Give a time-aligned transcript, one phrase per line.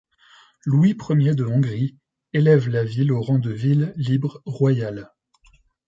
[0.65, 1.95] Louis Ier de Hongrie
[2.33, 5.11] élève la ville au rang de ville libre royale.